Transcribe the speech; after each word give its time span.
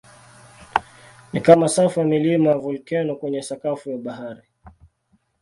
Ni 1.33 1.41
kama 1.41 1.69
safu 1.69 1.99
ya 1.99 2.05
milima 2.05 2.49
ya 2.49 2.57
volkeno 2.57 3.15
kwenye 3.15 3.41
sakafu 3.41 3.89
ya 3.89 3.97
bahari. 3.97 4.41